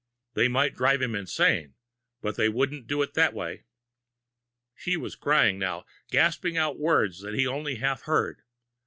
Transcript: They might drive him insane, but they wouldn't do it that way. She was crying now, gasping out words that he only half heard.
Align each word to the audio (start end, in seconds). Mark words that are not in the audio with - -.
They 0.33 0.47
might 0.47 0.73
drive 0.73 0.99
him 0.99 1.13
insane, 1.13 1.75
but 2.23 2.35
they 2.35 2.49
wouldn't 2.49 2.87
do 2.87 3.03
it 3.03 3.13
that 3.13 3.35
way. 3.35 3.65
She 4.73 4.97
was 4.97 5.15
crying 5.15 5.59
now, 5.59 5.85
gasping 6.09 6.57
out 6.57 6.79
words 6.79 7.21
that 7.21 7.35
he 7.35 7.45
only 7.45 7.75
half 7.75 8.01
heard. 8.05 8.41